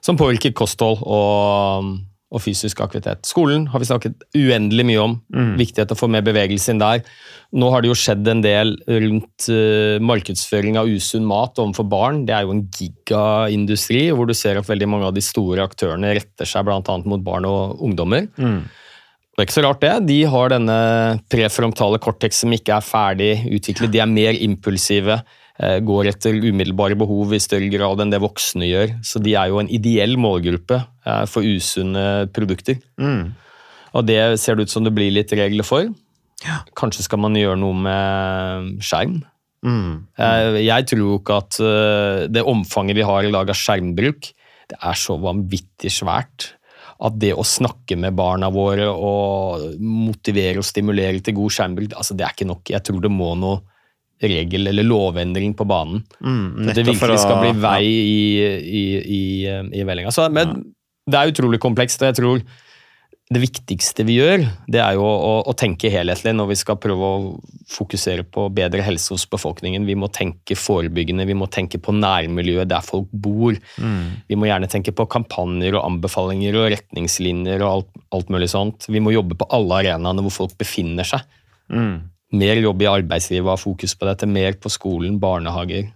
[0.05, 1.91] som påvirker kosthold og,
[2.31, 3.25] og fysisk aktivitet.
[3.27, 5.15] Skolen har vi snakket uendelig mye om,
[5.59, 7.03] viktighet å få mer bevegelse inn der.
[7.51, 12.21] Nå har det jo skjedd en del rundt uh, markedsføring av usunn mat overfor barn.
[12.27, 16.13] Det er jo en gigaindustri, hvor du ser at veldig mange av de store aktørene
[16.15, 18.29] retter seg annet mot barn og ungdommer.
[19.31, 19.93] Det er ikke så rart det.
[20.07, 20.79] De har denne
[21.31, 23.91] prefrontale cortex som ikke er ferdig utviklet.
[23.91, 25.21] De er mer impulsive,
[25.85, 28.95] går etter umiddelbare behov i større grad enn det voksne gjør.
[29.05, 32.79] Så de er jo en ideell målgruppe eh, for usunne produkter.
[33.91, 35.89] Og det ser det ut som det blir litt regler for.
[36.77, 39.19] Kanskje skal man gjøre noe med skjerm.
[39.61, 40.07] Mm.
[40.17, 40.55] Mm.
[40.63, 44.31] Jeg tror jo ikke at eh, det omfanget vi har i dag av skjermbruk,
[44.71, 46.55] det er så vanvittig svært
[47.01, 52.17] at det å snakke med barna våre og motivere og stimulere til god skjermbruk, altså
[52.17, 52.73] det er ikke nok.
[52.73, 53.61] Jeg tror det må noe
[54.21, 56.03] regel- eller lovendring på banen.
[56.19, 58.19] Mm, at det virkelig skal bli vei i,
[58.81, 58.83] i,
[59.19, 59.23] i,
[59.81, 60.11] i vellinga.
[60.13, 60.73] Så, men
[61.09, 62.43] det er utrolig komplekst, og jeg tror
[63.31, 66.99] det viktigste vi gjør, det er jo å, å tenke helhetlig når vi skal prøve
[66.99, 67.19] å
[67.71, 69.85] fokusere på bedre helse hos befolkningen.
[69.87, 73.55] Vi må tenke forebyggende, vi må tenke på nærmiljøet der folk bor.
[74.27, 78.89] Vi må gjerne tenke på kampanjer og anbefalinger og retningslinjer og alt, alt mulig sånt.
[78.91, 81.23] Vi må jobbe på alle arenaene hvor folk befinner seg.
[82.31, 84.29] Mer jobb i arbeidslivet, ha fokus på dette.
[84.29, 85.91] Mer på skolen, barnehager.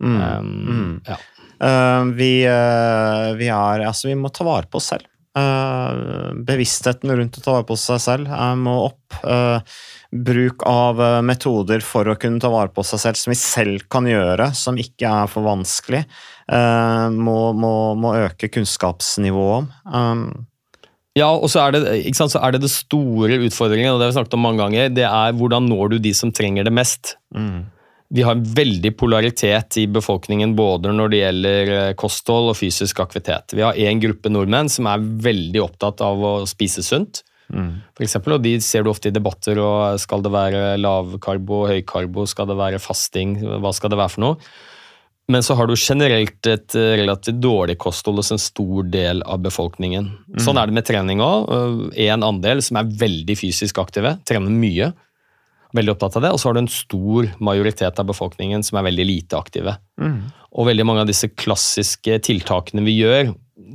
[0.00, 1.18] Um, ja.
[1.60, 5.06] Uh, vi, uh, vi er Altså, vi må ta vare på oss selv.
[5.36, 9.20] Uh, bevisstheten rundt å ta vare på seg selv må opp.
[9.20, 9.78] Eh,
[10.10, 14.08] bruk av metoder for å kunne ta vare på seg selv som vi selv kan
[14.10, 16.02] gjøre, som ikke er for vanskelig,
[16.50, 19.68] eh, må, må, må øke kunnskapsnivået om.
[19.86, 20.24] Um,
[21.18, 24.12] Ja, og så er, det, sant, så er det det store utfordringen, og det har
[24.12, 27.16] vi snakket om mange ganger, det er hvordan når du de som trenger det mest.
[28.10, 32.98] vi har en veldig polaritet i befolkningen både når det gjelder eh, kosthold og fysisk
[33.04, 33.54] aktivitet.
[33.54, 37.22] Vi har en gruppe nordmenn som er veldig opptatt av å spise sunt.
[37.50, 39.58] For eksempel, og De ser du ofte i debatter.
[39.58, 43.38] og Skal det være lavkarbo, høykarbo, skal det være fasting?
[43.62, 44.50] Hva skal det være for noe?
[45.30, 49.42] Men så har du generelt et eh, relativt dårlig kosthold hos en stor del av
[49.44, 50.08] befolkningen.
[50.42, 51.92] Sånn er det med trening òg.
[51.94, 54.90] En andel som er veldig fysisk aktive, trener mye.
[55.76, 56.32] Veldig opptatt av det.
[56.34, 59.76] Og så har du en stor majoritet av befolkningen som er veldig lite aktive.
[60.50, 63.30] Og veldig mange av disse klassiske tiltakene vi gjør,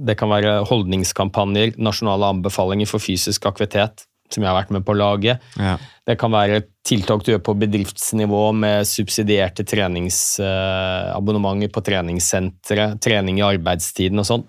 [0.05, 4.03] det kan være holdningskampanjer, nasjonale anbefalinger for fysisk aktivitet,
[4.35, 5.33] som jeg har vært med på å lage.
[5.57, 5.75] Ja.
[6.05, 13.47] Det kan være tiltak du gjør på bedriftsnivå med subsidierte treningsabonnementer på treningssentre, trening i
[13.47, 14.45] arbeidstiden og sånn.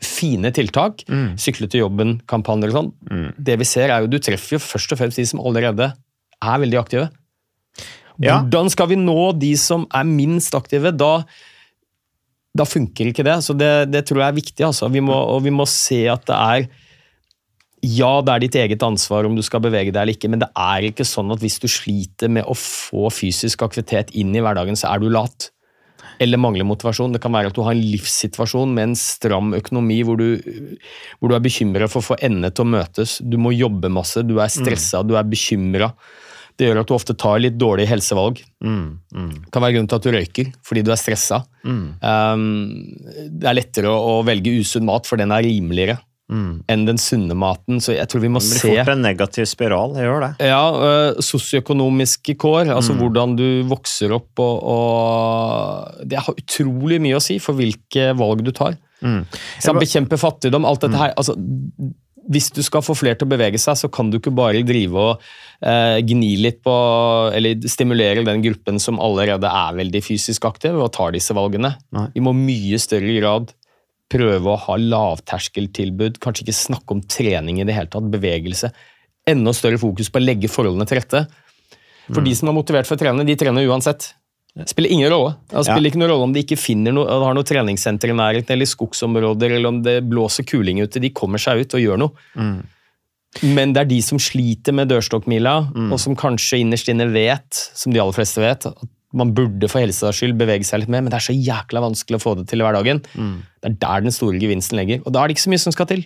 [0.00, 0.94] Fine tiltak.
[1.40, 2.92] Sykle til jobben-kampanjer og sånn.
[3.36, 5.86] Det vi ser er jo, Du treffer jo først og fremst de som allerede
[6.40, 7.06] er veldig aktive.
[8.20, 8.40] Ja.
[8.40, 10.92] Hvordan skal vi nå de som er minst aktive?
[10.92, 11.22] Da,
[12.56, 13.38] da funker ikke det.
[13.46, 14.64] Så det, det tror jeg er viktig.
[14.68, 14.90] Altså.
[14.92, 16.68] Vi må, og vi må se at det er
[17.80, 20.50] ja, det er ditt eget ansvar om du skal bevege deg eller ikke, men det
[20.52, 24.76] er ikke sånn at hvis du sliter med å få fysisk aktivitet inn i hverdagen,
[24.76, 25.48] så er du lat.
[26.20, 27.14] Eller mangler motivasjon.
[27.14, 30.34] Det kan være at du har en livssituasjon med en stram økonomi hvor du,
[31.16, 33.16] hvor du er bekymra for å få endene til å møtes.
[33.24, 35.88] Du må jobbe masse, du er stressa, du er bekymra.
[36.60, 38.44] Det gjør at du ofte tar litt dårlige helsevalg.
[39.40, 41.40] Det kan være grunn til at du røyker fordi du er stressa.
[41.64, 42.44] Um,
[43.32, 45.96] det er lettere å, å velge usunn mat, for den er rimeligere
[46.30, 47.80] enn den sunne maten.
[47.82, 49.94] Så jeg tror vi må Det blir se fort en negativ spiral.
[49.96, 50.46] Det gjør det.
[50.46, 52.74] ja, øh, Sosioøkonomiske kår, Mm.
[52.76, 58.12] altså hvordan du vokser opp og, og Det har utrolig mye å si for hvilke
[58.18, 58.76] valg du tar.
[59.02, 59.24] Mm.
[59.58, 61.32] Så Bekjempe fattigdom, alt dette her altså,
[62.30, 64.94] Hvis du skal få flere til å bevege seg, så kan du ikke bare drive
[64.94, 65.22] og
[65.64, 66.74] eh, gni litt på
[67.34, 71.72] Eller stimulere den gruppen som allerede er veldig fysisk aktiv og tar disse valgene.
[71.96, 72.06] Nei.
[72.14, 73.50] Vi må mye større grad
[74.10, 78.72] prøve å ha lavterskeltilbud, kanskje ikke snakke om trening i det hele tatt, bevegelse.
[79.30, 81.26] Enda større fokus på å legge forholdene til rette.
[82.10, 84.08] For de som er motivert for å trene, de trener uansett.
[84.56, 85.36] Det spiller ingen rolle.
[85.46, 85.90] Det spiller Ja.
[85.92, 89.52] ikke noen rolle om de ikke finner noe, har noe treningssenter i nærheten, eller skogsområder,
[89.54, 90.98] eller om det blåser kuling ute.
[91.00, 92.10] De kommer seg ut og gjør noe.
[93.46, 97.92] Men det er de som sliter med dørstokkmila, og som kanskje innerst inne vet, som
[97.92, 98.74] de aller fleste vet, at
[99.16, 102.20] man burde for helsas skyld bevege seg litt mer, men det er så jækla vanskelig
[102.20, 103.02] å få det til i hverdagen.
[103.58, 105.02] Det er der den store gevinsten ligger.
[105.04, 106.04] Og da er det ikke så mye som skal til.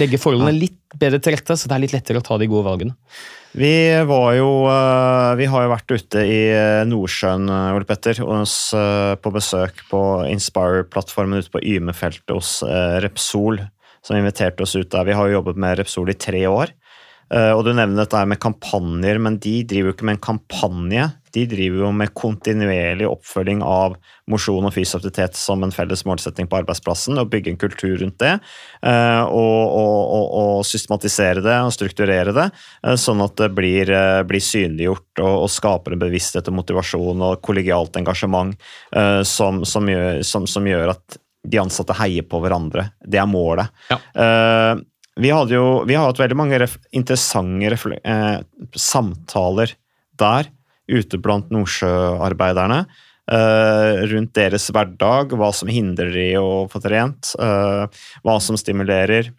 [0.00, 2.66] Legge forholdene litt bedre til rette, så det er litt lettere å ta de gode
[2.66, 2.94] valgene.
[3.54, 3.74] Vi
[4.08, 9.34] var jo eh, Vi har jo vært ute i eh, Nordsjøen, eh, Ole Petter, på
[9.34, 10.00] besøk på
[10.32, 12.56] Inspire-plattformen ute på Yme-feltet hos
[13.04, 13.60] Repsol,
[14.04, 15.06] som inviterte oss ut der.
[15.06, 16.74] Vi har jo jobbet med Repsol i tre år.
[17.34, 21.06] Og du nevner dette med kampanjer, men de driver jo ikke med en kampanje.
[21.34, 23.96] De driver jo med kontinuerlig oppfølging av
[24.30, 28.18] mosjon og fysisk aktivitet som en felles målsetting på arbeidsplassen, og bygge en kultur rundt
[28.22, 28.38] det.
[28.82, 32.46] eh, Og, og, og, systematisere det og strukturere det,
[32.86, 37.22] eh, sånn at det blir, eh, blir synliggjort og, og skaper en bevissthet og motivasjon
[37.22, 38.56] og kollegialt engasjement
[39.26, 42.88] som, som, gjør, som, som gjør at de ansatte heier på hverandre.
[43.04, 43.72] Det er målet.
[43.90, 43.98] Ja.
[44.16, 44.82] Uh,
[45.20, 48.38] vi, jo, vi har hatt veldig mange ref interessante ref, eh,
[48.74, 49.76] samtaler
[50.18, 50.48] der
[50.90, 52.84] ute blant nordsjøarbeiderne.
[53.24, 57.88] Uh, rundt deres hverdag, hva som hindrer de å få trent, uh,
[58.20, 59.30] hva som stimulerer.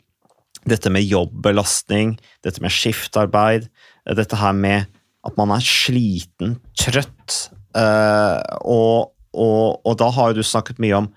[0.66, 3.68] Dette med jobbelastning, dette med skiftarbeid,
[4.10, 4.90] uh, dette her med
[5.26, 7.52] at man er sliten, trøtt.
[7.76, 11.08] og, og, og da har jo du snakket mye om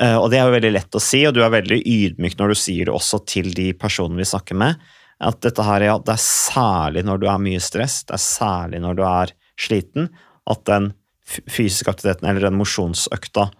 [0.00, 2.56] og det er jo veldig lett å si, og du er veldig ydmyk når du
[2.56, 4.78] sier det også til de personene vi snakker med,
[5.20, 8.80] at dette her, ja, det er særlig når du er mye stress, det er særlig
[8.84, 10.08] når du er sliten,
[10.50, 10.92] at den
[11.30, 13.50] fysiske aktiviteten eller den mosjonsøkta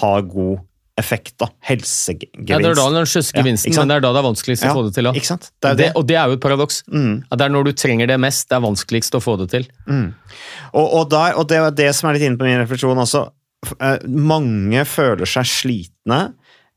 [0.00, 0.60] har god
[1.00, 1.46] effekt, da.
[1.64, 2.48] Helsegevinst.
[2.50, 4.72] Ja, det er da den største Ja, men det er da det er vanskeligst Ja,
[4.72, 5.06] å få det til.
[5.08, 5.12] Da.
[5.16, 5.46] ikke sant?
[5.62, 5.86] Det det, det.
[5.96, 6.82] og det er jo et paradoks.
[6.92, 7.14] Mm.
[7.32, 9.64] At det er når du trenger det mest, det er vanskeligst å få det til.
[9.88, 13.24] Og, og, der, og det er det som er litt inne på min refleksjon også.
[13.78, 16.20] eh, Mange føler seg slitne.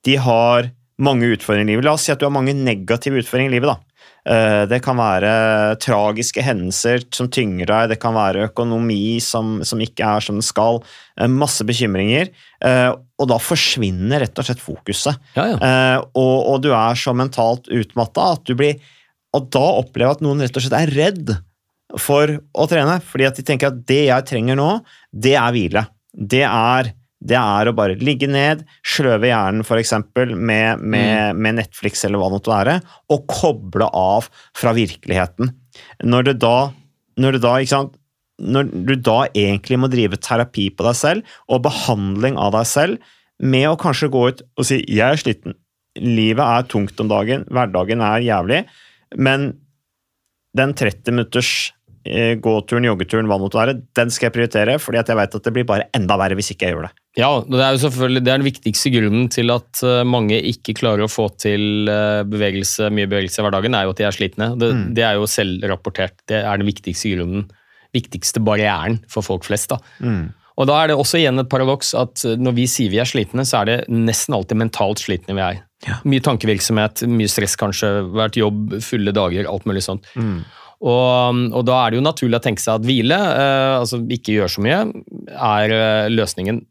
[0.07, 1.85] De har mange utfordringer i livet.
[1.89, 3.73] La oss si at du har mange negative utfordringer i livet.
[3.73, 3.84] da.
[4.25, 9.79] Eh, Det kan være tragiske hendelser som tynger deg, det kan være økonomi som, som
[9.85, 10.81] ikke er som den skal.
[11.19, 12.31] eh, Masse bekymringer.
[12.65, 12.91] eh,
[13.21, 15.15] Og da forsvinner rett og slett fokuset.
[15.37, 16.01] Ja, ja.
[16.15, 18.79] Og, og du er så mentalt utmatta at du blir
[19.35, 21.33] Og da opplever jeg at noen rett og slett er redd
[21.99, 22.97] for å trene.
[23.03, 24.69] Fordi at de tenker at det jeg trenger nå,
[25.13, 25.85] det er hvile.
[26.15, 26.93] Det er,
[27.23, 29.93] det er å bare ligge ned, sløve hjernen f.eks.
[30.35, 32.79] Med, med, med Netflix eller hva det måtte være,
[33.13, 35.53] og koble av fra virkeligheten.
[36.03, 36.57] Når det da,
[37.21, 37.95] når det da ikke sant,
[38.35, 43.13] når du da egentlig må drive terapi på deg selv, og behandling av deg selv,
[43.39, 45.55] med å kanskje gå ut og si 'jeg er sliten',
[45.99, 48.65] livet er tungt om dagen, hverdagen er jævlig,
[49.15, 49.57] men
[50.55, 51.73] den 30 minutters
[52.05, 55.43] eh, gåturen, joggeturen, hva det måtte være, den skal jeg prioritere, fordi jeg vet at
[55.43, 56.93] det blir bare enda verre hvis ikke jeg gjør det.
[57.15, 60.73] Ja, det er jo selvfølgelig det er den viktigste grunnen til at eh, mange ikke
[60.75, 64.15] klarer å få til eh, bevegelse, mye bevegelse i hverdagen, er jo at de er
[64.17, 64.49] slitne.
[64.59, 64.81] Det, Mm.
[64.97, 66.17] det er jo selvrapportert.
[66.27, 67.45] Det er den viktigste grunnen,
[67.95, 69.69] viktigste barrieren for folk flest.
[69.71, 69.77] da.
[70.03, 70.33] Mm.
[70.59, 73.07] Og da er det også igjen et paradoks at eh, når vi sier vi er
[73.07, 75.63] slitne, så er det nesten alltid mentalt slitne vi er.
[75.87, 76.01] Ja.
[76.03, 80.07] Mye tankevirksomhet, mye stress kanskje, vært jobb, fulle dager, alt mulig sånt.
[80.85, 84.35] Og, og da er det jo naturlig å tenke seg at hvile, eh, altså ikke
[84.35, 84.79] gjøre så mye,
[85.31, 86.65] er løsningen.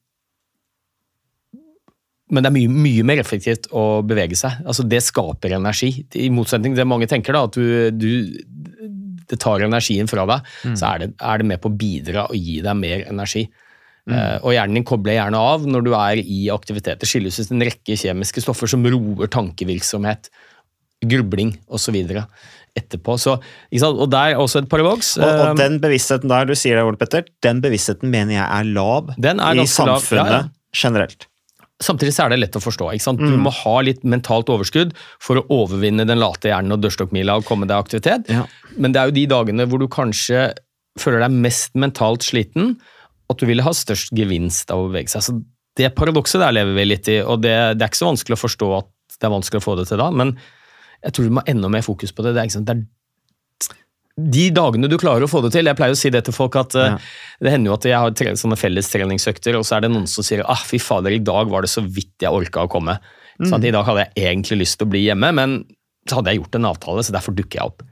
[2.33, 4.63] Men det er mye, mye mer effektivt å bevege seg.
[4.65, 5.91] Altså Det skaper energi.
[6.17, 10.49] I motsetning til det mange tenker, da, at du, du, det tar energien fra deg,
[10.73, 13.45] så er det, er det med på å bidra og gi deg mer energi.
[14.05, 17.01] Eh, og hjernen din kobler gjerne av når du er i aktivitet.
[17.01, 20.29] Det skilles ut en rekke kjemiske stoffer som roer tankevirksomhet,
[21.05, 21.97] grubling osv.
[22.75, 23.17] etterpå.
[23.21, 23.39] Så?
[23.39, 25.17] Og der er også et paradoks.
[25.21, 28.49] Og, og Eh, den bevisstheten der du sier det, Ole Petter, den bevisstheten mener jeg
[28.49, 30.75] er lav Den er i samfunnet lav, ja, ja.
[30.85, 31.29] generelt.
[31.83, 32.93] Samtidig så er det lett å forstå.
[32.95, 33.23] ikke sant?
[33.23, 33.33] Mm.
[33.35, 37.49] Du må ha litt mentalt overskudd for å overvinne den late hjernen og dørstokkmila og
[37.49, 38.31] komme deg i aktivitet.
[38.31, 38.45] Ja.
[38.79, 40.53] Men det er jo de dagene hvor du kanskje
[41.01, 42.77] føler deg mest mentalt sliten,
[43.33, 45.27] at du ville ha størst gevinst av å bevege seg.
[45.27, 45.41] Så
[45.75, 48.45] Det paradokset der lever vi litt i, og det, det er ikke så vanskelig å
[48.45, 50.37] forstå at det er vanskelig å få det til da, men
[51.05, 52.37] jeg tror du må ha enda mer fokus på det.
[52.37, 52.85] Det er, det er
[54.17, 55.67] de dagene du klarer å få det til.
[55.67, 56.99] Jeg pleier å si det til folk at eh, Ja.
[57.43, 60.23] det hender jo at jeg har tre, sånne fellestreningsøkter, og så er det noen som
[60.27, 62.99] sier ah, fy fader, i dag var det så vidt jeg orka å komme.
[63.43, 65.57] Sånn, I dag hadde jeg egentlig lyst til å bli hjemme, men
[66.07, 67.83] så hadde jeg gjort en avtale, så derfor dukker jeg opp.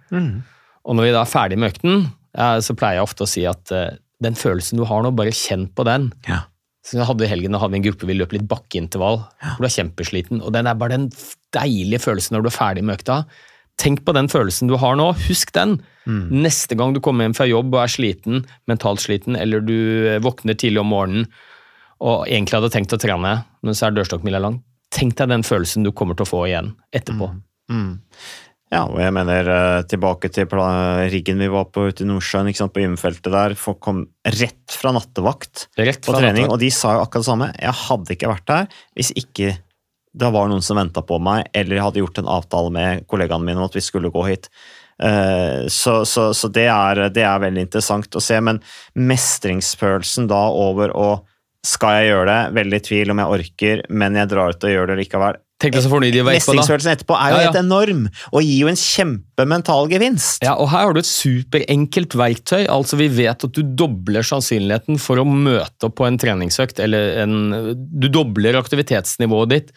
[0.86, 2.04] Og når vi da er ferdig med økten,
[2.38, 5.34] ja, så pleier jeg ofte å si at eh, den følelsen du har nå, bare
[5.34, 6.12] kjenn på den.
[6.30, 6.44] Ja.
[6.86, 9.20] Så jeg hadde I helgen hadde vi en gruppe vi løp litt bakkeintervall.
[9.42, 10.40] hvor Du er kjempesliten.
[10.42, 11.10] og Den er bare den
[11.54, 13.24] deilige følelsen når du er ferdig med økta.
[13.80, 15.08] Tenk på den følelsen du har nå.
[15.28, 15.78] Husk den.
[16.30, 19.74] Neste gang du kommer hjem fra jobb og er sliten, mentalt sliten, eller du
[20.10, 21.28] eh, våkner tidlig om morgenen
[22.02, 24.56] og egentlig hadde tenkt å trene, men så er dørstokkmila lang.
[24.92, 27.28] Tenk deg den følelsen du kommer til å få igjen etterpå.
[28.72, 30.48] Ja, og jeg mener eh, tilbake til
[31.12, 33.54] riggen vi var på ute i Nordsjøen, på gymfeltet der.
[33.54, 36.52] Folk kom rett fra nattevakt Rett på trening, nattevakt.
[36.56, 37.50] og de sa jo akkurat det samme.
[37.60, 38.66] Jeg hadde ikke vært der
[38.96, 39.52] hvis ikke
[40.14, 43.46] det var noen som venta på meg, eller jeg hadde gjort en avtale med kollegaene
[43.48, 44.48] mine om at vi skulle gå hit.
[45.02, 48.60] Eh, Så, så, så det, er, det er veldig interessant å se, men
[48.94, 51.10] mestringsfølelsen da over å
[51.62, 52.40] skal jeg gjøre det?
[52.58, 55.36] Veldig i tvil om jeg orker, men jeg drar ut og gjør det likevel.
[55.62, 56.58] Tenk deg så fornøyd de var etterpå, da.
[56.58, 57.44] Mestringsfølelsen etterpå er jo Ja, ja.
[57.46, 58.00] helt enorm,
[58.32, 60.42] og gir jo en kjempemental gevinst.
[60.42, 62.64] Ja, og her har du et superenkelt verktøy.
[62.66, 67.22] altså Vi vet at du dobler sannsynligheten for å møte opp på en treningsøkt, eller
[67.22, 67.36] en,
[67.78, 69.70] du dobler aktivitetsnivået ditt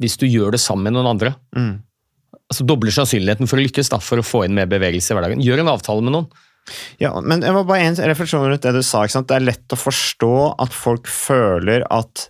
[0.00, 1.34] hvis du gjør det sammen med noen andre.
[1.56, 1.74] Mm.
[2.52, 5.44] Altså Dobler sannsynligheten for å lykkes, da, for å få inn mer bevegelse i hverdagen.
[5.44, 6.28] Gjør en avtale med noen.
[7.02, 9.02] Ja, men jeg var bare en refleksjon rundt det du sa.
[9.02, 9.28] ikke sant?
[9.30, 10.32] Det er lett å forstå
[10.62, 12.28] at folk føler at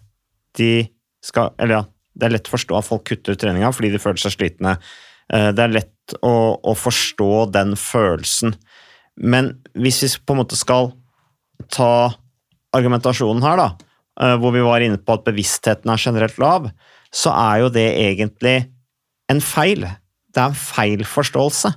[0.58, 0.88] de
[1.22, 1.82] skal Eller ja,
[2.18, 4.72] det er lett å forstå at folk kutter ut treninga fordi de føler seg slitne.
[5.32, 8.56] Eh, Det er lett å, å forstå den følelsen.
[9.22, 10.90] Men hvis vi på en måte skal
[11.72, 12.12] ta
[12.74, 13.68] argumentasjonen her, da,
[14.20, 16.70] eh, hvor vi var inne på at bevisstheten er generelt lav,
[17.14, 18.56] så er jo det egentlig
[19.32, 19.84] en feil.
[20.32, 21.74] Det er en feil forståelse.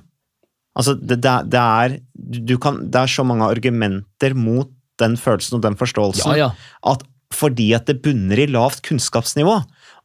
[0.76, 4.70] Altså, det, det, er- det, du kan, det er så mange argumenter mot
[5.00, 6.50] den følelsen og den forståelsen Ja, ja.
[6.92, 7.04] at
[7.36, 9.56] fordi at det bunner i lavt kunnskapsnivå.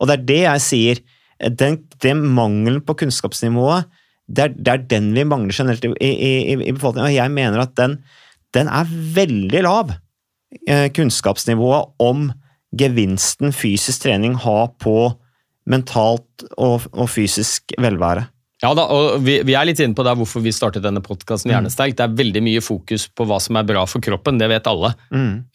[0.02, 1.02] Og det er det jeg sier.
[1.58, 3.86] Den, den mangelen på kunnskapsnivået,
[4.28, 6.12] det er, det er den vi mangler generelt i, i,
[6.54, 7.08] i, i befolkningen.
[7.08, 7.96] Og jeg mener at den,
[8.58, 9.94] den er veldig lav,
[10.68, 12.32] eh, kunnskapsnivået om
[12.78, 14.96] gevinsten fysisk trening har på
[15.72, 18.28] mentalt og, og fysisk velvære.
[18.62, 21.50] Ja da, og vi, vi er litt inne på det hvorfor vi startet denne podkasten
[21.50, 21.96] Hjernesterk.
[21.98, 24.92] Det er veldig mye fokus på hva som er bra for kroppen, det vet alle.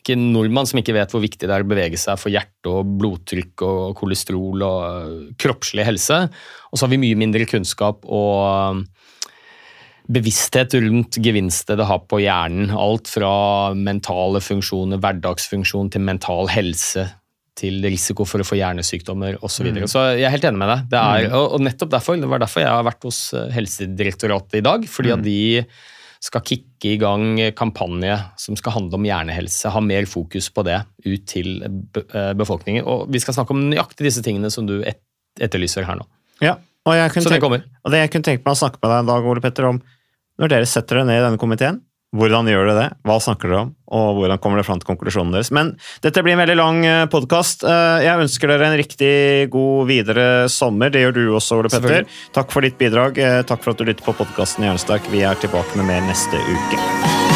[0.02, 2.72] Ikke en nordmann som ikke vet hvor viktig det er å bevege seg for hjerte
[2.72, 6.18] og blodtrykk og kolesterol og øh, kroppslig helse.
[6.72, 8.82] Og så har vi mye mindre kunnskap og øh,
[10.10, 12.74] bevissthet rundt gevinstet det har på hjernen.
[12.74, 13.30] Alt fra
[13.78, 17.06] mentale funksjoner, hverdagsfunksjon, til mental helse.
[17.56, 19.54] Til risiko for å få hjernesykdommer osv.
[19.54, 19.88] Så, videre.
[19.88, 20.86] så jeg er helt enig med deg.
[20.92, 24.58] Det er, og, og nettopp derfor, Det var derfor jeg har vært hos eh, Helsedirektoratet
[24.60, 24.84] i dag.
[24.92, 25.38] Fordi at de
[26.26, 29.72] skal kicke i gang kampanje som skal handle om hjernehelse.
[29.72, 32.84] Ha mer fokus på det ut til eh, befolkningen.
[32.84, 35.00] Og vi skal snakke om nøyaktig disse tingene som du et
[35.42, 36.06] etterlyser her nå.
[36.40, 36.54] Ja,
[36.86, 37.64] og, jeg kunne Så det tenke, kommer.
[37.84, 39.80] og det jeg kunne tenke meg å snakke med deg en dag, Ole Petter, om
[40.40, 41.80] når dere setter dere ned i denne komiteen,
[42.16, 42.86] Hvordan gjør dere det?
[43.06, 43.72] Hva snakker dere om?
[43.96, 45.52] Og hvordan kommer dere fram til konklusjonen deres?
[45.54, 46.80] Men dette blir en veldig lang
[47.12, 47.62] podkast.
[47.62, 49.12] Jeg ønsker dere en riktig
[49.52, 50.90] god videre sommer.
[50.90, 52.08] Det gjør du også, Ole Petter.
[52.36, 53.20] Takk for ditt bidrag.
[53.46, 55.06] Takk for at du lytter på podkasten Jernsterk.
[55.12, 57.35] Vi er tilbake med mer neste uke.